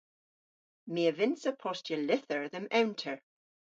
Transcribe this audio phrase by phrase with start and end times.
[0.93, 3.17] My a vynnsa postya lyther dhe'm ewnter.